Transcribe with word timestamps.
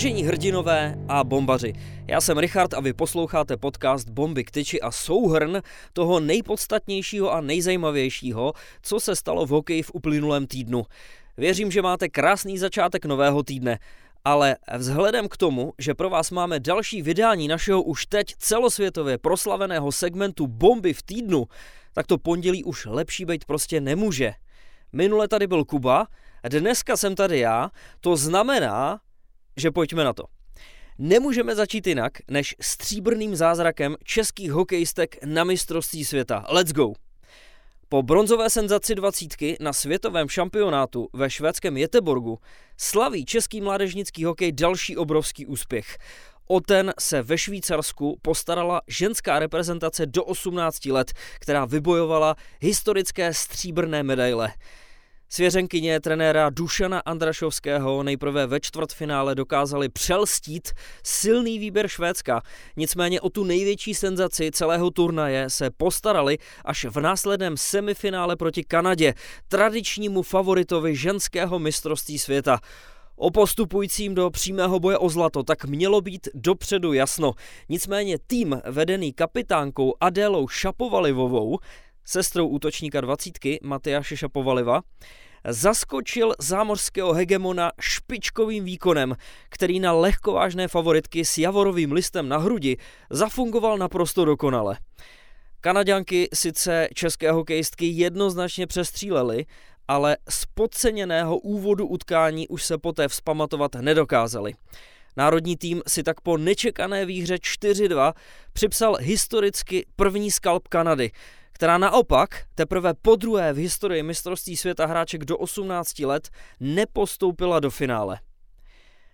Vážení 0.00 0.22
hrdinové 0.22 0.94
a 1.08 1.24
bombaři, 1.24 1.72
já 2.06 2.20
jsem 2.20 2.38
Richard 2.38 2.74
a 2.74 2.80
vy 2.80 2.92
posloucháte 2.92 3.56
podcast 3.56 4.10
Bomby 4.10 4.44
k 4.44 4.50
tyči 4.50 4.80
a 4.80 4.90
souhrn 4.90 5.60
toho 5.92 6.20
nejpodstatnějšího 6.20 7.32
a 7.32 7.40
nejzajímavějšího, 7.40 8.52
co 8.82 9.00
se 9.00 9.16
stalo 9.16 9.46
v 9.46 9.48
hokeji 9.48 9.82
v 9.82 9.90
uplynulém 9.94 10.46
týdnu. 10.46 10.82
Věřím, 11.36 11.70
že 11.70 11.82
máte 11.82 12.08
krásný 12.08 12.58
začátek 12.58 13.04
nového 13.04 13.42
týdne. 13.42 13.78
Ale 14.24 14.56
vzhledem 14.76 15.28
k 15.28 15.36
tomu, 15.36 15.72
že 15.78 15.94
pro 15.94 16.10
vás 16.10 16.30
máme 16.30 16.60
další 16.60 17.02
vydání 17.02 17.48
našeho 17.48 17.82
už 17.82 18.06
teď 18.06 18.34
celosvětově 18.38 19.18
proslaveného 19.18 19.92
segmentu 19.92 20.46
Bomby 20.46 20.92
v 20.92 21.02
týdnu, 21.02 21.44
tak 21.92 22.06
to 22.06 22.18
pondělí 22.18 22.64
už 22.64 22.86
lepší 22.86 23.24
být 23.24 23.44
prostě 23.44 23.80
nemůže. 23.80 24.32
Minule 24.92 25.28
tady 25.28 25.46
byl 25.46 25.64
Kuba, 25.64 26.06
dneska 26.48 26.96
jsem 26.96 27.14
tady 27.14 27.38
já, 27.38 27.70
to 28.00 28.16
znamená, 28.16 29.00
že 29.60 29.70
pojďme 29.70 30.04
na 30.04 30.12
to. 30.12 30.24
Nemůžeme 30.98 31.54
začít 31.54 31.86
jinak, 31.86 32.12
než 32.30 32.56
stříbrným 32.60 33.36
zázrakem 33.36 33.96
českých 34.04 34.52
hokejistek 34.52 35.24
na 35.24 35.44
mistrovství 35.44 36.04
světa. 36.04 36.44
Let's 36.48 36.72
go! 36.72 36.92
Po 37.88 38.02
bronzové 38.02 38.50
senzaci 38.50 38.94
dvacítky 38.94 39.56
na 39.60 39.72
světovém 39.72 40.28
šampionátu 40.28 41.08
ve 41.12 41.30
švédském 41.30 41.76
Jeteborgu 41.76 42.38
slaví 42.76 43.24
český 43.24 43.60
mládežnický 43.60 44.24
hokej 44.24 44.52
další 44.52 44.96
obrovský 44.96 45.46
úspěch. 45.46 45.98
O 46.48 46.60
ten 46.60 46.92
se 47.00 47.22
ve 47.22 47.38
Švýcarsku 47.38 48.18
postarala 48.22 48.80
ženská 48.88 49.38
reprezentace 49.38 50.06
do 50.06 50.24
18 50.24 50.86
let, 50.86 51.12
která 51.40 51.64
vybojovala 51.64 52.36
historické 52.60 53.34
stříbrné 53.34 54.02
medaile. 54.02 54.52
Svěřenkyně 55.32 56.00
trenéra 56.00 56.50
Dušana 56.50 57.00
Andrašovského 57.00 58.02
nejprve 58.02 58.46
ve 58.46 58.60
čtvrtfinále 58.60 59.34
dokázali 59.34 59.88
přelstít 59.88 60.68
silný 61.04 61.58
výběr 61.58 61.88
Švédska. 61.88 62.42
Nicméně 62.76 63.20
o 63.20 63.30
tu 63.30 63.44
největší 63.44 63.94
senzaci 63.94 64.50
celého 64.50 64.90
turnaje 64.90 65.50
se 65.50 65.70
postarali 65.70 66.38
až 66.64 66.84
v 66.84 67.00
následném 67.00 67.56
semifinále 67.56 68.36
proti 68.36 68.64
Kanadě, 68.64 69.14
tradičnímu 69.48 70.22
favoritovi 70.22 70.96
ženského 70.96 71.58
mistrovství 71.58 72.18
světa. 72.18 72.60
O 73.16 73.30
postupujícím 73.30 74.14
do 74.14 74.30
přímého 74.30 74.80
boje 74.80 74.98
o 74.98 75.08
zlato 75.08 75.42
tak 75.42 75.64
mělo 75.64 76.00
být 76.00 76.28
dopředu 76.34 76.92
jasno. 76.92 77.32
Nicméně 77.68 78.18
tým 78.26 78.62
vedený 78.64 79.12
kapitánkou 79.12 79.94
Adélou 80.00 80.48
Šapovalivovou 80.48 81.58
sestrou 82.04 82.46
útočníka 82.46 83.00
dvacítky 83.00 83.60
Matyáše 83.62 84.16
Šapovaliva, 84.16 84.80
zaskočil 85.48 86.34
zámořského 86.40 87.12
hegemona 87.12 87.72
špičkovým 87.80 88.64
výkonem, 88.64 89.16
který 89.48 89.80
na 89.80 89.92
lehkovážné 89.92 90.68
favoritky 90.68 91.24
s 91.24 91.38
javorovým 91.38 91.92
listem 91.92 92.28
na 92.28 92.38
hrudi 92.38 92.76
zafungoval 93.10 93.78
naprosto 93.78 94.24
dokonale. 94.24 94.78
Kanaďanky 95.60 96.28
sice 96.34 96.88
české 96.94 97.32
hokejistky 97.32 97.86
jednoznačně 97.86 98.66
přestřílely, 98.66 99.46
ale 99.88 100.16
z 100.28 100.46
podceněného 100.54 101.38
úvodu 101.38 101.86
utkání 101.86 102.48
už 102.48 102.64
se 102.64 102.78
poté 102.78 103.08
vzpamatovat 103.08 103.74
nedokázali. 103.74 104.54
Národní 105.16 105.56
tým 105.56 105.82
si 105.86 106.02
tak 106.02 106.20
po 106.20 106.36
nečekané 106.36 107.06
výhře 107.06 107.34
4-2 107.34 108.12
připsal 108.52 108.96
historicky 109.00 109.86
první 109.96 110.30
skalp 110.30 110.68
Kanady, 110.68 111.10
která 111.60 111.78
naopak 111.78 112.44
teprve 112.54 112.94
po 112.94 113.16
druhé 113.16 113.52
v 113.52 113.56
historii 113.56 114.02
mistrovství 114.02 114.56
světa 114.56 114.86
hráček 114.86 115.24
do 115.24 115.38
18 115.38 115.98
let 115.98 116.28
nepostoupila 116.60 117.60
do 117.60 117.70
finále. 117.70 118.20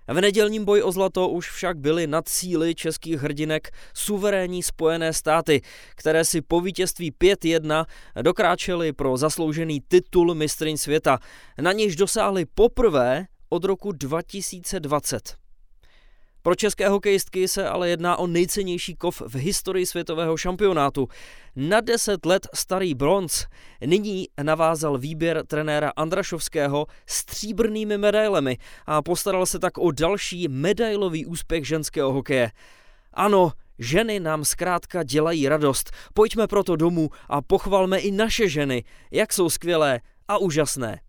V 0.08 0.20
nedělním 0.20 0.64
boji 0.64 0.82
o 0.82 0.92
zlato 0.92 1.28
už 1.28 1.50
však 1.50 1.78
byly 1.78 2.06
nad 2.06 2.28
síly 2.28 2.74
českých 2.74 3.20
hrdinek 3.20 3.70
suverénní 3.94 4.62
spojené 4.62 5.12
státy, 5.12 5.62
které 5.96 6.24
si 6.24 6.42
po 6.42 6.60
vítězství 6.60 7.12
5-1 7.12 7.84
dokráčely 8.22 8.92
pro 8.92 9.16
zasloužený 9.16 9.80
titul 9.88 10.34
mistryň 10.34 10.76
světa, 10.76 11.18
na 11.60 11.72
nějž 11.72 11.96
dosáhly 11.96 12.44
poprvé 12.54 13.26
od 13.48 13.64
roku 13.64 13.92
2020. 13.92 15.45
Pro 16.46 16.54
české 16.54 16.88
hokejistky 16.88 17.48
se 17.48 17.68
ale 17.68 17.88
jedná 17.88 18.16
o 18.16 18.26
nejcennější 18.26 18.94
kov 18.94 19.22
v 19.26 19.34
historii 19.34 19.86
světového 19.86 20.36
šampionátu. 20.36 21.08
Na 21.56 21.80
10 21.80 22.26
let 22.26 22.48
starý 22.54 22.94
bronz 22.94 23.46
nyní 23.86 24.28
navázal 24.42 24.98
výběr 24.98 25.46
trenéra 25.46 25.92
Andrašovského 25.96 26.86
stříbrnými 27.06 27.98
medailemi 27.98 28.58
a 28.86 29.02
postaral 29.02 29.46
se 29.46 29.58
tak 29.58 29.78
o 29.78 29.90
další 29.90 30.48
medailový 30.48 31.26
úspěch 31.26 31.66
ženského 31.66 32.12
hokeje. 32.12 32.50
Ano, 33.12 33.52
Ženy 33.78 34.20
nám 34.20 34.44
zkrátka 34.44 35.02
dělají 35.02 35.48
radost. 35.48 35.90
Pojďme 36.14 36.46
proto 36.46 36.76
domů 36.76 37.08
a 37.28 37.42
pochvalme 37.42 37.98
i 37.98 38.10
naše 38.10 38.48
ženy, 38.48 38.84
jak 39.10 39.32
jsou 39.32 39.50
skvělé 39.50 40.00
a 40.28 40.38
úžasné. 40.38 41.00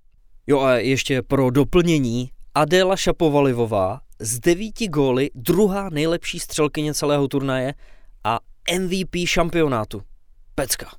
Jo 0.47 0.59
a 0.59 0.73
ještě 0.73 1.21
pro 1.21 1.49
doplnění, 1.49 2.29
Adéla 2.55 2.95
Šapovalivová 2.95 4.06
z 4.19 4.39
devíti 4.39 4.87
góly 4.87 5.29
druhá 5.35 5.89
nejlepší 5.89 6.39
střelkyně 6.39 6.93
celého 6.93 7.27
turnaje 7.27 7.73
a 8.23 8.39
MVP 8.79 9.15
šampionátu. 9.25 10.01
Pecka. 10.55 10.91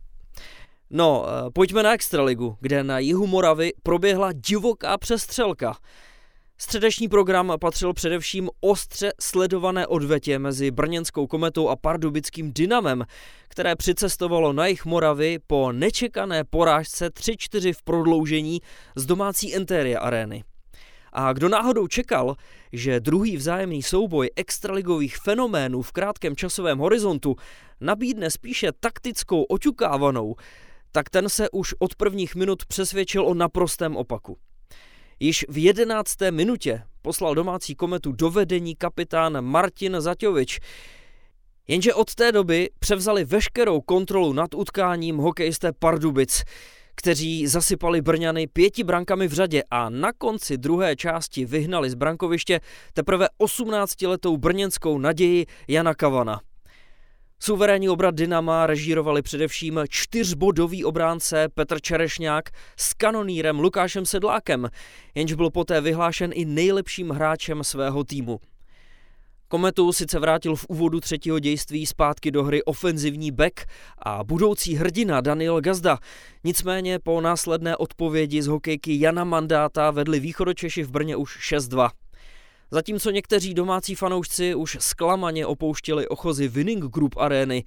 No, 0.91 1.27
eh, 1.27 1.51
pojďme 1.51 1.83
na 1.83 1.93
Extraligu, 1.93 2.57
kde 2.61 2.85
na 2.85 2.99
jihu 2.99 3.27
Moravy 3.27 3.73
proběhla 3.83 4.33
divoká 4.33 4.99
přestřelka. 4.99 5.77
Středeční 6.61 7.09
program 7.09 7.53
patřil 7.61 7.95
především 7.95 8.51
ostře 8.61 9.13
sledované 9.21 9.87
odvetě 9.87 10.39
mezi 10.39 10.71
brněnskou 10.71 11.27
kometou 11.27 11.69
a 11.69 11.77
pardubickým 11.77 12.53
dynamem, 12.53 13.05
které 13.49 13.77
přicestovalo 13.77 14.53
na 14.53 14.67
jich 14.67 14.85
Moravy 14.85 15.39
po 15.47 15.73
nečekané 15.73 16.45
porážce 16.45 17.09
3-4 17.09 17.73
v 17.75 17.83
prodloužení 17.83 18.61
z 18.97 19.07
domácí 19.07 19.51
Interia 19.51 20.01
arény. 20.01 20.45
A 21.13 21.33
kdo 21.33 21.49
náhodou 21.49 21.87
čekal, 21.87 22.37
že 22.73 23.01
druhý 23.01 23.37
vzájemný 23.37 23.83
souboj 23.83 24.31
extraligových 24.37 25.17
fenoménů 25.17 25.83
v 25.83 25.93
krátkém 25.93 26.37
časovém 26.37 26.79
horizontu 26.79 27.37
nabídne 27.81 28.31
spíše 28.31 28.73
taktickou 28.81 29.43
oťukávanou, 29.43 30.35
tak 30.93 31.11
ten 31.11 31.29
se 31.29 31.51
už 31.51 31.75
od 31.79 31.95
prvních 31.95 32.35
minut 32.35 32.67
přesvědčil 32.67 33.27
o 33.27 33.35
naprostém 33.35 33.97
opaku. 33.97 34.39
Již 35.21 35.47
v 35.49 35.65
jedenácté 35.65 36.31
minutě 36.31 36.83
poslal 37.03 37.35
domácí 37.35 37.75
kometu 37.75 38.13
do 38.13 38.31
vedení 38.31 38.77
kapitán 38.77 39.45
Martin 39.45 39.97
Zaťovič, 39.99 40.61
jenže 41.69 41.95
od 41.95 42.15
té 42.15 42.33
doby 42.33 42.71
převzali 42.79 43.25
veškerou 43.25 43.81
kontrolu 43.81 44.33
nad 44.33 44.55
utkáním 44.55 45.17
hokejisté 45.17 45.73
Pardubic– 45.73 46.45
kteří 46.99 47.47
zasypali 47.47 48.01
Brňany 48.01 48.47
pěti 48.47 48.85
brankami 48.85 49.29
v 49.29 49.33
řadě 49.33 49.63
a 49.71 49.91
na 49.91 50.13
konci 50.13 50.59
druhé 50.59 50.97
části 50.97 51.45
vyhnali 51.45 51.91
z 51.91 51.95
brankoviště 51.95 52.61
teprve 52.93 53.27
18-letou 53.41 54.37
brněnskou 54.37 54.99
naději 54.99 55.47
Jana 55.69 55.95
Kavana. 55.95 56.41
Suverénní 57.41 57.89
obrat 57.89 58.15
Dynama 58.15 58.67
režírovali 58.67 59.23
především 59.23 59.81
čtyřbodový 59.89 60.85
obránce 60.85 61.49
Petr 61.55 61.81
Čerešňák 61.81 62.51
s 62.77 62.95
kanonírem 62.95 63.61
Lukášem 63.61 64.07
Sedlákem, 64.07 64.69
jenž 65.15 65.33
byl 65.33 65.51
poté 65.51 65.81
vyhlášen 65.81 66.31
i 66.35 66.45
nejlepším 66.45 67.11
hráčem 67.11 67.65
svého 67.65 68.05
týmu. 68.05 68.41
Kometu 69.51 69.93
sice 69.93 70.19
vrátil 70.19 70.57
v 70.57 70.67
úvodu 70.69 71.01
třetího 71.01 71.39
dějství 71.39 71.87
zpátky 71.87 72.31
do 72.31 72.45
hry 72.45 72.65
ofenzivní 72.65 73.31
back 73.31 73.61
a 73.99 74.25
budoucí 74.25 74.75
hrdina 74.75 75.21
Daniel 75.21 75.61
Gazda. 75.61 75.99
Nicméně 76.45 76.99
po 76.99 77.21
následné 77.21 77.77
odpovědi 77.77 78.43
z 78.43 78.47
hokejky 78.47 79.01
Jana 79.01 79.25
Mandáta 79.25 79.91
vedli 79.91 80.21
východočeši 80.21 80.83
v 80.83 80.91
Brně 80.91 81.17
už 81.17 81.53
6-2. 81.53 81.91
Zatímco 82.71 83.11
někteří 83.11 83.55
domácí 83.55 83.95
fanoušci 83.95 84.55
už 84.55 84.77
zklamaně 84.81 85.47
opouštěli 85.47 86.09
ochozy 86.09 86.49
Winning 86.49 86.85
Group 86.85 87.17
arény, 87.17 87.65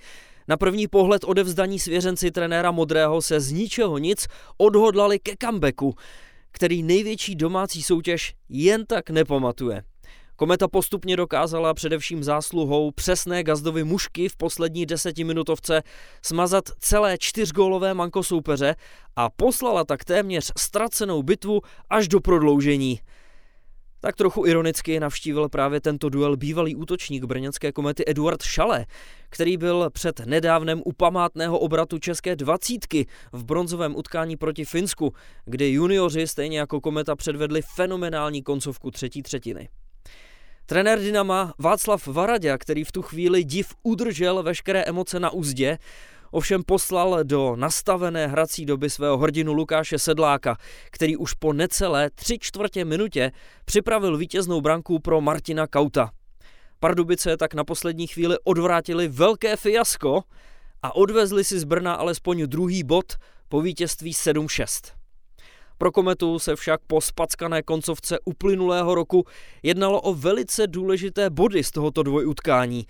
na 0.48 0.58
první 0.58 0.88
pohled 0.88 1.24
odevzdaní 1.24 1.80
svěřenci 1.80 2.32
trenéra 2.32 2.72
Modrého 2.72 3.22
se 3.22 3.40
z 3.40 3.52
ničeho 3.52 3.98
nic 3.98 4.28
odhodlali 4.58 5.20
ke 5.20 5.34
comebacku, 5.44 5.96
který 6.52 6.84
největší 6.84 7.36
domácí 7.36 7.84
soutěž 7.84 8.34
jen 8.50 8.86
tak 8.86 9.10
nepamatuje. 9.10 9.84
Kometa 10.42 10.68
postupně 10.68 11.16
dokázala 11.16 11.74
především 11.74 12.24
zásluhou 12.24 12.92
přesné 12.92 13.44
gazdovy 13.44 13.84
mušky 13.84 14.30
v 14.30 14.38
poslední 14.38 14.86
desetiminutovce 14.86 15.84
smazat 16.22 16.64
celé 16.80 17.18
čtyřgólové 17.18 17.94
manko 17.94 18.24
soupeře 18.24 18.76
a 19.16 19.30
poslala 19.30 19.84
tak 19.84 20.06
téměř 20.06 20.52
ztracenou 20.58 21.24
bitvu 21.24 21.62
až 21.90 22.08
do 22.08 22.20
prodloužení. 22.20 23.00
Tak 24.00 24.16
trochu 24.16 24.46
ironicky 24.46 25.00
navštívil 25.00 25.50
právě 25.50 25.82
tento 25.82 26.10
duel 26.10 26.38
bývalý 26.38 26.76
útočník 26.76 27.24
brněnské 27.24 27.72
komety 27.72 28.04
Eduard 28.08 28.44
Šale, 28.44 28.86
který 29.30 29.58
byl 29.58 29.90
před 29.90 30.20
nedávnem 30.20 30.82
u 30.86 30.94
památného 30.94 31.60
obratu 31.60 32.00
české 32.00 32.36
dvacítky 32.36 33.08
v 33.32 33.46
bronzovém 33.46 33.96
utkání 33.96 34.38
proti 34.38 34.66
Finsku, 34.66 35.14
kde 35.46 35.70
junioři 35.70 36.28
stejně 36.28 36.60
jako 36.60 36.82
kometa 36.82 37.16
předvedli 37.16 37.62
fenomenální 37.76 38.44
koncovku 38.44 38.92
třetí 38.92 39.24
třetiny. 39.24 39.70
Trenér 40.66 41.00
Dynama 41.00 41.54
Václav 41.60 42.08
Varadě, 42.08 42.58
který 42.58 42.84
v 42.84 42.92
tu 42.92 43.02
chvíli 43.02 43.44
div 43.44 43.74
udržel 43.84 44.44
veškeré 44.44 44.84
emoce 44.84 45.20
na 45.20 45.30
úzdě, 45.30 45.78
ovšem 46.32 46.64
poslal 46.64 47.24
do 47.24 47.56
nastavené 47.56 48.28
hrací 48.28 48.66
doby 48.66 48.90
svého 48.90 49.18
hrdinu 49.18 49.54
Lukáše 49.54 50.00
Sedláka, 50.00 50.58
který 50.92 51.18
už 51.18 51.34
po 51.34 51.54
necelé 51.54 52.10
tři 52.10 52.38
čtvrtě 52.40 52.86
minutě 52.86 53.32
připravil 53.66 54.18
vítěznou 54.18 54.62
branku 54.62 55.00
pro 55.00 55.22
Martina 55.22 55.68
Kauta. 55.68 56.12
Pardubice 56.80 57.38
tak 57.38 57.54
na 57.54 57.64
poslední 57.64 58.08
chvíli 58.08 58.36
odvrátili 58.44 59.08
velké 59.08 59.56
fiasko 59.56 60.24
a 60.84 60.96
odvezli 60.96 61.44
si 61.44 61.60
z 61.60 61.64
Brna 61.64 61.94
alespoň 61.94 62.44
druhý 62.46 62.84
bod 62.84 63.14
po 63.50 63.62
vítězství 63.62 64.12
7-6. 64.14 65.01
Pro 65.82 65.92
Kometu 65.92 66.40
se 66.40 66.56
však 66.56 66.82
po 66.88 67.02
spackané 67.02 67.64
koncovce 67.64 68.20
uplynulého 68.26 68.96
roku 68.96 69.26
jednalo 69.64 70.02
o 70.02 70.14
velice 70.14 70.68
důležité 70.68 71.30
body 71.30 71.64
z 71.64 71.72
tohoto 71.72 72.04
dvojutkání. 72.04 72.86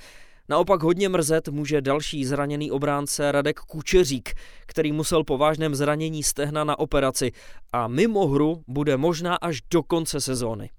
Naopak 0.49 0.83
hodně 0.83 1.09
mrzet 1.09 1.47
může 1.47 1.81
další 1.81 2.25
zraněný 2.25 2.71
obránce 2.71 3.31
Radek 3.31 3.59
Kučeřík, 3.59 4.33
který 4.65 4.91
musel 4.91 5.23
po 5.23 5.37
vážném 5.37 5.75
zranění 5.75 6.23
stehna 6.23 6.63
na 6.63 6.79
operaci 6.79 7.31
a 7.73 7.87
mimo 7.87 8.27
hru 8.27 8.63
bude 8.67 8.97
možná 8.97 9.35
až 9.35 9.61
do 9.69 9.83
konce 9.83 10.21
sezóny. 10.21 10.69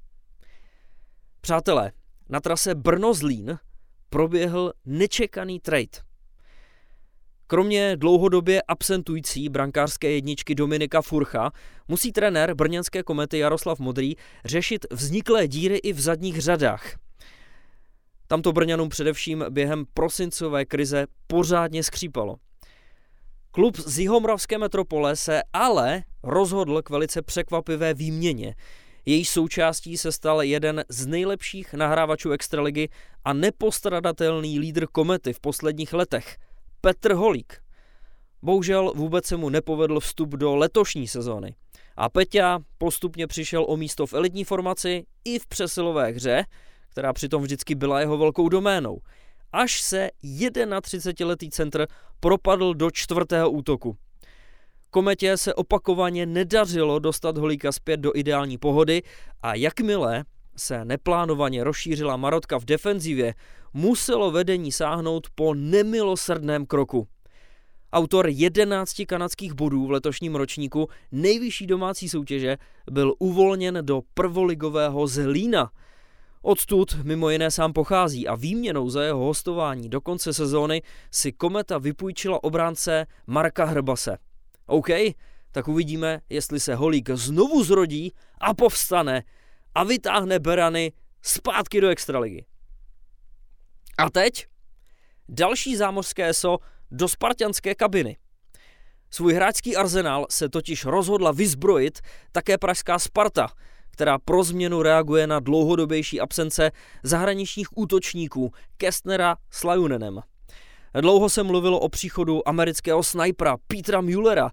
Přátelé, 1.41 1.93
na 2.29 2.41
trase 2.41 2.75
Brno-Zlín 2.75 3.59
proběhl 4.11 4.73
nečekaný 4.85 5.61
trade. 5.61 6.12
Kromě 7.53 7.97
dlouhodobě 7.97 8.63
absentující 8.69 9.49
brankářské 9.49 10.11
jedničky 10.11 10.55
Dominika 10.55 11.03
Furcha 11.03 11.51
musí 11.89 12.13
trenér 12.13 12.55
brněnské 12.55 13.03
komety 13.03 13.39
Jaroslav 13.39 13.79
Modrý 13.79 14.15
řešit 14.45 14.87
vzniklé 14.91 15.49
díry 15.49 15.77
i 15.77 15.93
v 15.93 16.01
zadních 16.01 16.41
řadách. 16.41 16.97
Tamto 18.27 18.53
Brňanům 18.53 18.89
především 18.89 19.45
během 19.51 19.85
prosincové 19.95 20.65
krize 20.65 21.07
pořádně 21.27 21.83
skřípalo. 21.83 22.37
Klub 23.51 23.77
z 23.77 23.99
Jihomravské 23.99 24.59
metropole 24.59 25.17
se 25.17 25.43
ale 25.53 26.03
rozhodl 26.23 26.83
k 26.83 26.91
velice 26.91 27.23
překvapivé 27.23 27.95
výměně. 27.95 28.55
Její 29.07 29.25
součástí 29.25 29.97
se 29.97 30.13
stal 30.13 30.43
jeden 30.43 30.85
z 30.89 31.07
nejlepších 31.07 31.75
nahrávačů 31.75 32.31
extraligy 32.31 32.89
a 33.25 33.33
nepostradatelný 33.33 34.59
lídr 34.59 34.87
komety 34.87 35.33
v 35.33 35.41
posledních 35.41 35.93
letech– 35.93 36.37
Petr 36.85 37.13
Holík. 37.13 37.63
Bohužel 38.43 38.93
vůbec 38.97 39.27
se 39.27 39.37
mu 39.37 39.49
nepovedl 39.49 40.01
vstup 40.01 40.29
do 40.29 40.57
letošní 40.57 41.09
sezóny. 41.09 41.55
A 41.97 42.09
Peťa 42.09 42.59
postupně 42.79 43.27
přišel 43.27 43.65
o 43.69 43.77
místo 43.77 44.07
v 44.07 44.15
elitní 44.15 44.45
formaci 44.45 45.07
i 45.25 45.39
v 45.39 45.47
přesilové 45.47 46.11
hře, 46.11 46.45
která 46.89 47.13
přitom 47.13 47.43
vždycky 47.43 47.75
byla 47.75 48.01
jeho 48.01 48.19
velkou 48.19 48.49
doménou. 48.49 48.99
Až 49.53 49.81
se 49.83 50.11
31-letý 50.23 51.51
centr 51.51 51.87
propadl 52.21 52.75
do 52.75 52.91
čtvrtého 52.91 53.51
útoku. 53.51 53.97
Kometě 54.91 55.37
se 55.37 55.55
opakovaně 55.55 56.27
nedařilo 56.27 56.99
dostat 56.99 57.39
Holíka 57.39 57.73
zpět 57.73 57.97
do 57.97 58.13
ideální 58.15 58.59
pohody 58.59 59.03
a 59.43 59.55
jakmile 59.55 60.25
se 60.57 60.85
neplánovaně 60.85 61.65
rozšířila 61.65 62.17
Marotka 62.17 62.59
v 62.59 62.65
defenzivě, 62.65 63.35
muselo 63.75 64.31
vedení 64.31 64.73
sáhnout 64.73 65.27
po 65.35 65.55
nemilosrdném 65.55 66.67
kroku. 66.67 67.09
Autor 67.93 68.29
11 68.29 69.03
kanadských 69.07 69.53
bodů 69.53 69.87
v 69.87 69.91
letošním 69.91 70.35
ročníku 70.35 70.89
nejvyšší 71.13 71.67
domácí 71.67 72.09
soutěže 72.09 72.57
byl 72.91 73.15
uvolněn 73.19 73.79
do 73.83 74.03
prvoligového 74.15 75.07
Zlína. 75.07 75.71
Odtud 76.43 76.97
mimo 77.03 77.31
jiné 77.31 77.51
sám 77.51 77.73
pochází 77.73 78.29
a 78.29 78.35
výměnou 78.35 78.91
za 78.91 79.03
jeho 79.03 79.25
hostování 79.25 79.89
do 79.89 80.01
konce 80.01 80.33
sezóny 80.33 80.83
si 81.11 81.33
Kometa 81.33 81.79
vypůjčila 81.79 82.45
obránce 82.45 83.07
Marka 83.27 83.65
Hrbase. 83.65 84.19
OK, 84.67 84.89
tak 85.53 85.69
uvidíme, 85.69 86.21
jestli 86.31 86.61
se 86.61 86.75
Holík 86.75 87.11
znovu 87.11 87.65
zrodí 87.65 88.13
a 88.41 88.55
povstane 88.55 89.23
a 89.75 89.85
vytáhne 89.85 90.39
Berany 90.39 90.93
zpátky 91.23 91.81
do 91.81 91.89
extraligy. 91.89 92.45
A 93.99 94.11
teď 94.11 94.47
další 95.29 95.77
zámořské 95.77 96.29
eso 96.29 96.59
do 96.91 97.09
spartianské 97.09 97.75
kabiny. 97.75 98.17
Svůj 99.11 99.35
hráčský 99.35 99.77
arzenál 99.77 100.27
se 100.31 100.49
totiž 100.49 100.85
rozhodla 100.85 101.33
vyzbrojit 101.33 102.01
také 102.33 102.59
pražská 102.59 102.99
Sparta, 102.99 103.49
která 103.91 104.19
pro 104.19 104.45
změnu 104.45 104.83
reaguje 104.83 105.27
na 105.27 105.41
dlouhodobější 105.41 106.21
absence 106.21 106.71
zahraničních 107.03 107.79
útočníků 107.79 108.53
Kestnera 108.77 109.37
s 109.51 109.65
Lajunenem. 109.65 110.21
Dlouho 111.01 111.29
se 111.29 111.43
mluvilo 111.43 111.81
o 111.81 111.89
příchodu 111.89 112.49
amerického 112.49 113.03
snajpera 113.03 113.57
Petra 113.67 114.01
Muellera, 114.01 114.51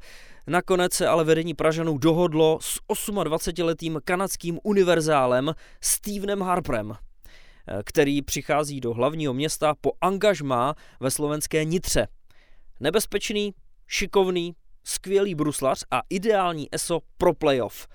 Nakonec 0.49 0.93
se 0.93 1.07
ale 1.07 1.23
vedení 1.23 1.53
Pražanů 1.53 1.97
dohodlo 1.97 2.59
s 2.61 2.79
28-letým 2.89 3.99
kanadským 4.03 4.59
univerzálem 4.63 5.53
Stevenem 5.81 6.41
Harprem, 6.41 6.93
který 7.83 8.21
přichází 8.21 8.79
do 8.81 8.93
hlavního 8.93 9.33
města 9.33 9.75
po 9.81 9.91
angažmá 10.01 10.75
ve 10.99 11.11
slovenské 11.11 11.63
Nitře. 11.63 12.07
Nebezpečný, 12.79 13.53
šikovný, 13.87 14.55
skvělý 14.83 15.35
bruslař 15.35 15.83
a 15.91 16.01
ideální 16.09 16.67
ESO 16.71 16.99
pro 17.17 17.33
playoff. 17.33 17.87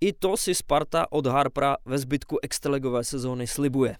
I 0.00 0.12
to 0.12 0.36
si 0.36 0.54
Sparta 0.54 1.12
od 1.12 1.26
Harpra 1.26 1.76
ve 1.84 1.98
zbytku 1.98 2.38
extraligové 2.42 3.04
sezóny 3.04 3.46
slibuje. 3.46 3.96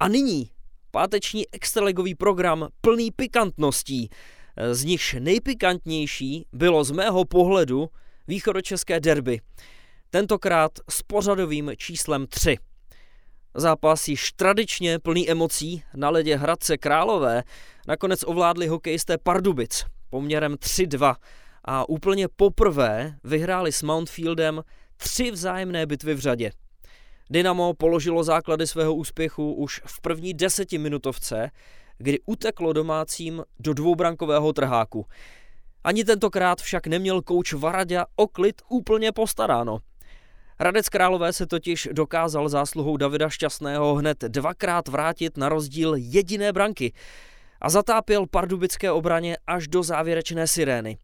A 0.00 0.08
nyní 0.08 0.50
páteční 0.90 1.44
extraligový 1.52 2.14
program 2.14 2.68
plný 2.80 3.10
pikantností, 3.10 4.10
z 4.72 4.84
nichž 4.84 5.16
nejpikantnější 5.20 6.46
bylo 6.52 6.84
z 6.84 6.90
mého 6.90 7.24
pohledu 7.24 7.88
východočeské 8.28 9.00
derby. 9.00 9.40
Tentokrát 10.10 10.72
s 10.90 11.02
pořadovým 11.02 11.72
číslem 11.76 12.26
3. 12.26 12.56
Zápas 13.54 14.08
již 14.08 14.32
tradičně 14.32 14.98
plný 14.98 15.30
emocí 15.30 15.82
na 15.94 16.10
ledě 16.10 16.36
Hradce 16.36 16.78
Králové 16.78 17.42
nakonec 17.88 18.24
ovládli 18.26 18.66
hokejisté 18.66 19.18
Pardubic 19.18 19.84
poměrem 20.10 20.54
3-2 20.54 21.14
a 21.64 21.88
úplně 21.88 22.28
poprvé 22.28 23.16
vyhráli 23.24 23.72
s 23.72 23.82
Mountfieldem 23.82 24.62
tři 24.96 25.30
vzájemné 25.30 25.86
bitvy 25.86 26.14
v 26.14 26.20
řadě. 26.20 26.50
Dynamo 27.30 27.74
položilo 27.74 28.24
základy 28.24 28.66
svého 28.66 28.94
úspěchu 28.94 29.52
už 29.52 29.80
v 29.86 30.00
první 30.00 30.34
desetiminutovce, 30.34 31.50
kdy 31.98 32.18
uteklo 32.26 32.72
domácím 32.72 33.42
do 33.60 33.74
dvoubrankového 33.74 34.52
trháku. 34.52 35.06
Ani 35.84 36.04
tentokrát 36.04 36.60
však 36.60 36.86
neměl 36.86 37.22
kouč 37.22 37.52
Varadě 37.52 38.04
o 38.16 38.26
klid 38.26 38.62
úplně 38.68 39.12
postaráno. 39.12 39.78
Radec 40.60 40.88
Králové 40.88 41.32
se 41.32 41.46
totiž 41.46 41.88
dokázal 41.92 42.48
zásluhou 42.48 42.96
Davida 42.96 43.28
Šťastného 43.28 43.94
hned 43.94 44.24
dvakrát 44.28 44.88
vrátit 44.88 45.36
na 45.36 45.48
rozdíl 45.48 45.94
jediné 45.96 46.52
branky 46.52 46.92
a 47.60 47.70
zatápěl 47.70 48.26
pardubické 48.26 48.90
obraně 48.90 49.36
až 49.46 49.68
do 49.68 49.82
závěrečné 49.82 50.46
sirény. 50.46 50.98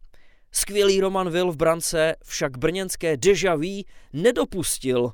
Skvělý 0.51 1.01
Roman 1.01 1.29
Vil 1.29 1.51
v 1.51 1.57
brance 1.57 2.15
však 2.25 2.57
brněnské 2.57 3.17
deja 3.17 3.55
vu 3.55 3.81
nedopustil 4.13 5.11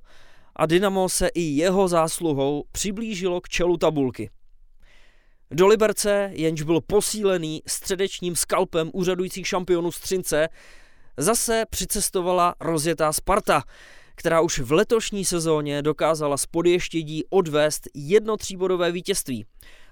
a 0.55 0.65
Dynamo 0.65 1.09
se 1.09 1.27
i 1.27 1.41
jeho 1.41 1.87
zásluhou 1.87 2.63
přiblížilo 2.71 3.41
k 3.41 3.49
čelu 3.49 3.77
tabulky. 3.77 4.29
Do 5.51 5.67
Liberce, 5.67 6.29
jenž 6.33 6.61
byl 6.61 6.81
posílený 6.81 7.61
středečním 7.67 8.35
skalpem 8.35 8.89
úřadujících 8.93 9.47
šampionů 9.47 9.91
Střince, 9.91 10.49
zase 11.17 11.63
přicestovala 11.69 12.55
rozjetá 12.59 13.13
Sparta, 13.13 13.63
která 14.15 14.41
už 14.41 14.59
v 14.59 14.71
letošní 14.71 15.25
sezóně 15.25 15.81
dokázala 15.81 16.37
z 16.37 16.45
podještědí 16.45 17.23
odvést 17.29 17.87
jedno 17.93 18.37
tříbodové 18.37 18.91
vítězství. 18.91 19.45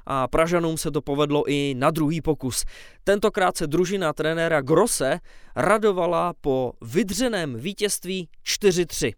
A 0.05 0.27
Pražanům 0.27 0.77
se 0.77 0.91
to 0.91 1.01
povedlo 1.01 1.43
i 1.49 1.75
na 1.77 1.91
druhý 1.91 2.21
pokus. 2.21 2.65
Tentokrát 3.03 3.57
se 3.57 3.67
družina 3.67 4.13
trenéra 4.13 4.61
Grosse 4.61 5.19
radovala 5.55 6.33
po 6.41 6.73
vydřeném 6.81 7.55
vítězství 7.55 8.29
4-3. 8.45 9.13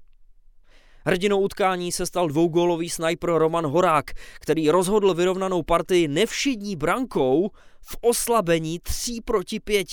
Hrdinou 1.06 1.40
utkání 1.40 1.92
se 1.92 2.06
stal 2.06 2.28
dvougólový 2.28 2.90
snajper 2.90 3.30
Roman 3.30 3.68
Horák, 3.68 4.12
který 4.40 4.70
rozhodl 4.70 5.14
vyrovnanou 5.14 5.64
partii 5.64 6.08
nevšední 6.08 6.76
brankou 6.76 7.50
v 7.82 7.98
oslabení 8.02 8.80
3 8.80 9.20
proti 9.26 9.60
5. 9.60 9.88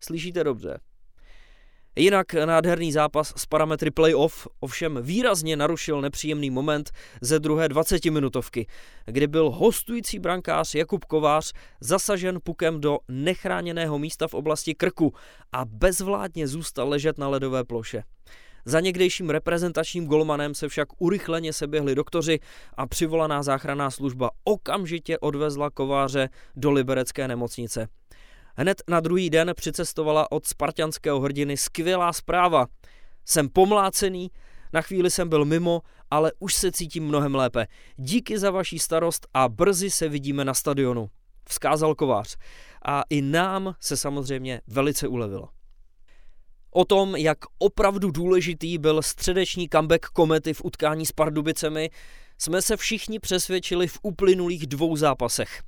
Slyšíte 0.00 0.44
dobře. 0.44 0.78
Jinak 1.98 2.34
nádherný 2.34 2.92
zápas 2.92 3.32
s 3.36 3.46
parametry 3.46 3.90
playoff 3.90 4.48
ovšem 4.60 4.98
výrazně 5.02 5.56
narušil 5.56 6.00
nepříjemný 6.00 6.50
moment 6.50 6.90
ze 7.20 7.38
druhé 7.38 7.68
20-minutovky, 7.68 8.66
kdy 9.06 9.26
byl 9.26 9.50
hostující 9.50 10.18
brankář 10.18 10.74
Jakub 10.74 11.04
Kovář 11.04 11.52
zasažen 11.80 12.38
pukem 12.44 12.80
do 12.80 12.98
nechráněného 13.08 13.98
místa 13.98 14.28
v 14.28 14.34
oblasti 14.34 14.74
krku 14.74 15.14
a 15.52 15.64
bezvládně 15.64 16.48
zůstal 16.48 16.88
ležet 16.88 17.18
na 17.18 17.28
ledové 17.28 17.64
ploše. 17.64 18.02
Za 18.68 18.80
někdejším 18.80 19.30
reprezentačním 19.30 20.06
golmanem 20.06 20.54
se 20.54 20.68
však 20.68 20.88
urychleně 20.98 21.52
seběhli 21.52 21.94
doktoři 21.94 22.38
a 22.74 22.86
přivolaná 22.86 23.42
záchranná 23.42 23.90
služba 23.90 24.30
okamžitě 24.44 25.18
odvezla 25.18 25.70
kováře 25.70 26.28
do 26.56 26.70
liberecké 26.70 27.28
nemocnice. 27.28 27.88
Hned 28.56 28.82
na 28.88 29.00
druhý 29.00 29.30
den 29.30 29.52
přicestovala 29.56 30.32
od 30.32 30.46
spartianského 30.46 31.20
hrdiny 31.20 31.56
skvělá 31.56 32.12
zpráva. 32.12 32.66
Jsem 33.24 33.48
pomlácený, 33.48 34.30
na 34.72 34.82
chvíli 34.82 35.10
jsem 35.10 35.28
byl 35.28 35.44
mimo, 35.44 35.82
ale 36.10 36.32
už 36.38 36.54
se 36.54 36.72
cítím 36.72 37.04
mnohem 37.04 37.34
lépe. 37.34 37.66
Díky 37.96 38.38
za 38.38 38.50
vaší 38.50 38.78
starost 38.78 39.26
a 39.34 39.48
brzy 39.48 39.90
se 39.90 40.08
vidíme 40.08 40.44
na 40.44 40.54
stadionu. 40.54 41.10
Vzkázal 41.48 41.94
kovář. 41.94 42.36
A 42.84 43.02
i 43.10 43.22
nám 43.22 43.74
se 43.80 43.96
samozřejmě 43.96 44.60
velice 44.66 45.08
ulevilo. 45.08 45.55
O 46.76 46.84
tom, 46.84 47.16
jak 47.16 47.38
opravdu 47.58 48.10
důležitý 48.10 48.78
byl 48.78 49.02
středeční 49.02 49.68
comeback 49.68 50.06
komety 50.06 50.54
v 50.54 50.64
utkání 50.64 51.06
s 51.06 51.12
Pardubicemi, 51.12 51.90
jsme 52.38 52.62
se 52.62 52.76
všichni 52.76 53.18
přesvědčili 53.18 53.88
v 53.88 53.98
uplynulých 54.02 54.66
dvou 54.66 54.96
zápasech. 54.96 55.62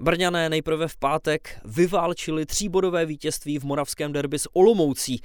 Brňané 0.00 0.48
nejprve 0.48 0.88
v 0.88 0.96
pátek 0.96 1.60
vyválčili 1.64 2.46
tříbodové 2.46 3.06
vítězství 3.06 3.58
v 3.58 3.64
moravském 3.64 4.12
derby 4.12 4.38
s 4.38 4.48
Olomoucí 4.52 5.20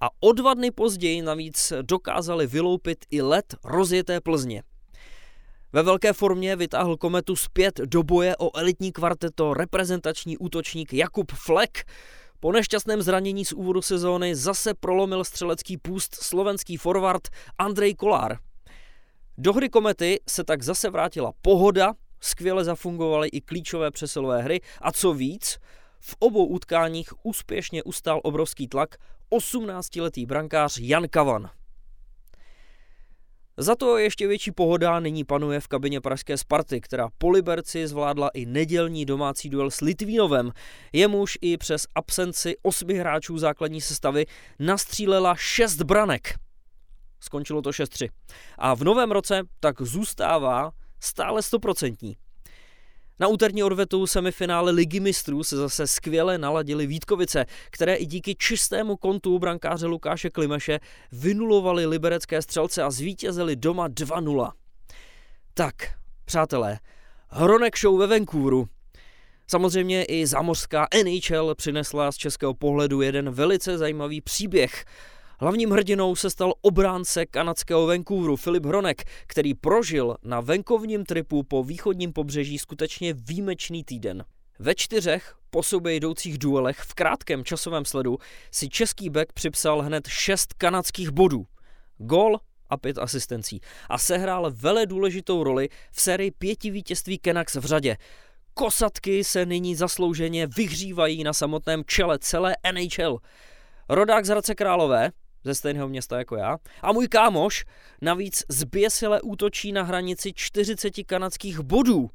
a 0.00 0.08
o 0.20 0.32
dva 0.32 0.54
dny 0.54 0.70
později 0.70 1.22
navíc 1.22 1.72
dokázali 1.82 2.46
vyloupit 2.46 3.04
i 3.10 3.22
let 3.22 3.54
rozjeté 3.64 4.20
Plzně. 4.20 4.62
Ve 5.72 5.82
velké 5.82 6.12
formě 6.12 6.56
vytáhl 6.56 6.96
kometu 6.96 7.36
zpět 7.36 7.80
do 7.84 8.02
boje 8.02 8.36
o 8.36 8.56
elitní 8.56 8.92
kvarteto 8.92 9.54
reprezentační 9.54 10.38
útočník 10.38 10.92
Jakub 10.92 11.32
Flek. 11.32 11.84
Po 12.42 12.52
nešťastném 12.52 13.02
zranění 13.02 13.44
z 13.44 13.52
úvodu 13.52 13.82
sezóny 13.82 14.34
zase 14.34 14.74
prolomil 14.74 15.24
střelecký 15.24 15.76
půst 15.76 16.14
slovenský 16.14 16.76
forward 16.76 17.28
Andrej 17.58 17.94
Kolár. 17.94 18.38
Do 19.38 19.52
hry 19.52 19.68
komety 19.68 20.20
se 20.28 20.44
tak 20.44 20.62
zase 20.62 20.90
vrátila 20.90 21.32
pohoda, 21.42 21.94
skvěle 22.20 22.64
zafungovaly 22.64 23.28
i 23.28 23.40
klíčové 23.40 23.90
přesilové 23.90 24.42
hry 24.42 24.60
a 24.82 24.92
co 24.92 25.12
víc, 25.12 25.58
v 26.00 26.16
obou 26.18 26.46
utkáních 26.46 27.26
úspěšně 27.26 27.82
ustál 27.82 28.20
obrovský 28.24 28.68
tlak 28.68 28.96
18-letý 29.30 30.26
brankář 30.26 30.78
Jan 30.78 31.08
Kavan. 31.08 31.50
Za 33.62 33.76
to 33.76 33.98
ještě 33.98 34.26
větší 34.26 34.52
pohoda 34.52 35.00
nyní 35.00 35.24
panuje 35.24 35.60
v 35.60 35.68
kabině 35.68 36.00
pražské 36.00 36.36
Sparty, 36.36 36.80
která 36.80 37.08
po 37.18 37.30
Liberci 37.30 37.88
zvládla 37.88 38.28
i 38.28 38.46
nedělní 38.46 39.04
domácí 39.04 39.50
duel 39.50 39.70
s 39.70 39.80
Litvínovem. 39.80 40.52
Jemuž 40.92 41.38
i 41.40 41.56
přes 41.56 41.86
absenci 41.94 42.56
osmi 42.62 42.94
hráčů 42.94 43.38
základní 43.38 43.80
sestavy 43.80 44.26
nastřílela 44.58 45.34
šest 45.34 45.82
branek. 45.82 46.34
Skončilo 47.20 47.62
to 47.62 47.70
6-3. 47.70 48.08
A 48.58 48.74
v 48.74 48.84
novém 48.84 49.10
roce 49.10 49.42
tak 49.60 49.82
zůstává 49.82 50.70
stále 51.00 51.42
stoprocentní. 51.42 52.16
Na 53.20 53.28
úterní 53.28 53.62
odvetu 53.62 54.06
semifinále 54.06 54.70
Ligy 54.72 55.00
mistrů 55.00 55.44
se 55.44 55.56
zase 55.56 55.86
skvěle 55.86 56.38
naladili 56.38 56.86
Vítkovice, 56.86 57.46
které 57.70 57.94
i 57.94 58.06
díky 58.06 58.34
čistému 58.34 58.96
kontu 58.96 59.38
brankáře 59.38 59.86
Lukáše 59.86 60.30
Klimeše 60.30 60.80
vynulovali 61.12 61.86
liberecké 61.86 62.42
střelce 62.42 62.82
a 62.82 62.90
zvítězili 62.90 63.56
doma 63.56 63.88
2-0. 63.88 64.50
Tak, 65.54 65.74
přátelé, 66.24 66.78
Hronek 67.28 67.78
show 67.78 67.98
ve 67.98 68.06
Vancouveru. 68.06 68.68
Samozřejmě 69.46 70.04
i 70.04 70.26
zamořská 70.26 70.88
NHL 71.04 71.54
přinesla 71.54 72.12
z 72.12 72.16
českého 72.16 72.54
pohledu 72.54 73.02
jeden 73.02 73.30
velice 73.30 73.78
zajímavý 73.78 74.20
příběh– 74.20 74.84
Hlavním 75.42 75.70
hrdinou 75.70 76.16
se 76.16 76.30
stal 76.30 76.54
obránce 76.60 77.26
kanadského 77.26 77.86
Vancouveru 77.86 78.36
Filip 78.36 78.66
Hronek, 78.66 79.04
který 79.26 79.54
prožil 79.54 80.16
na 80.22 80.40
venkovním 80.40 81.04
tripu 81.04 81.42
po 81.42 81.64
východním 81.64 82.12
pobřeží 82.12 82.58
skutečně 82.58 83.12
výjimečný 83.12 83.84
týden. 83.84 84.24
Ve 84.58 84.74
čtyřech 84.74 85.34
po 85.50 85.62
sobě 85.62 85.94
jdoucích 85.94 86.38
duelech 86.38 86.78
v 86.78 86.94
krátkém 86.94 87.44
časovém 87.44 87.84
sledu 87.84 88.18
si 88.50 88.68
český 88.68 89.10
back 89.10 89.32
připsal 89.32 89.82
hned 89.82 90.08
šest 90.08 90.52
kanadských 90.52 91.10
bodů. 91.10 91.46
Gol 91.98 92.36
a 92.70 92.76
pět 92.76 92.98
asistencí 92.98 93.60
a 93.88 93.98
sehrál 93.98 94.50
vele 94.54 94.86
důležitou 94.86 95.44
roli 95.44 95.68
v 95.92 96.00
sérii 96.00 96.30
pěti 96.30 96.70
vítězství 96.70 97.18
Canucks 97.24 97.54
v 97.54 97.64
řadě. 97.64 97.96
Kosatky 98.54 99.24
se 99.24 99.46
nyní 99.46 99.76
zaslouženě 99.76 100.46
vyhřívají 100.46 101.24
na 101.24 101.32
samotném 101.32 101.82
čele 101.86 102.18
celé 102.18 102.56
NHL. 102.72 103.18
Rodák 103.88 104.24
z 104.24 104.28
Hradce 104.28 104.54
Králové, 104.54 105.10
ze 105.44 105.54
stejného 105.54 105.88
města 105.88 106.18
jako 106.18 106.36
já. 106.36 106.58
A 106.82 106.92
můj 106.92 107.08
kámoš 107.08 107.64
navíc 108.02 108.44
zběsile 108.48 109.20
útočí 109.22 109.72
na 109.72 109.82
hranici 109.82 110.32
40 110.32 110.90
kanadských 111.06 111.60
bodů, 111.60 112.10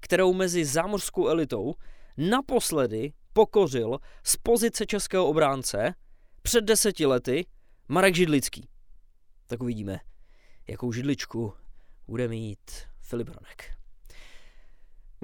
kterou 0.00 0.32
mezi 0.32 0.64
zámořskou 0.64 1.28
elitou 1.28 1.74
naposledy 2.16 3.12
pokořil 3.32 3.98
z 4.24 4.36
pozice 4.36 4.86
českého 4.86 5.26
obránce 5.26 5.94
před 6.42 6.64
deseti 6.64 7.06
lety 7.06 7.46
Marek 7.88 8.14
Židlický. 8.14 8.68
Tak 9.46 9.62
uvidíme, 9.62 10.00
jakou 10.68 10.92
židličku 10.92 11.52
bude 12.06 12.28
mít 12.28 12.70
Filip 13.00 13.28
Ronek. 13.28 13.83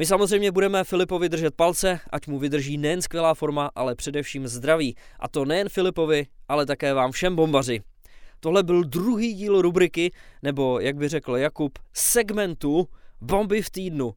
My 0.01 0.07
samozřejmě 0.07 0.53
budeme 0.53 0.85
Filipovi 0.85 1.29
držet 1.29 1.55
palce, 1.55 2.01
ať 2.11 2.27
mu 2.27 2.39
vydrží 2.39 2.79
nejen 2.79 3.03
skvělá 3.03 3.35
forma, 3.35 3.71
ale 3.75 3.95
především 3.95 4.49
zdraví. 4.49 4.97
A 5.19 5.29
to 5.29 5.45
nejen 5.45 5.69
Filipovi, 5.69 6.27
ale 6.49 6.67
také 6.67 6.95
vám 6.95 7.13
všem 7.13 7.37
bombaři. 7.37 7.83
Tohle 8.41 8.63
byl 8.63 8.85
druhý 8.85 9.35
díl 9.35 9.63
rubriky, 9.63 10.13
nebo 10.43 10.81
jak 10.81 10.97
by 10.97 11.09
řekl 11.09 11.37
Jakub, 11.37 11.79
segmentu 11.93 12.89
Bomby 13.21 13.63
v 13.63 13.71
týdnu. 13.71 14.15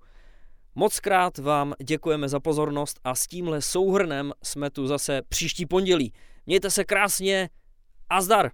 Moc 0.75 0.99
krát 0.99 1.37
vám 1.37 1.73
děkujeme 1.83 2.29
za 2.29 2.39
pozornost 2.39 2.99
a 3.03 3.15
s 3.15 3.27
tímhle 3.27 3.61
souhrnem 3.61 4.31
jsme 4.43 4.69
tu 4.69 4.87
zase 4.87 5.21
příští 5.29 5.65
pondělí. 5.65 6.13
Mějte 6.45 6.71
se 6.71 6.83
krásně 6.83 7.49
a 8.09 8.21
zdar! 8.21 8.51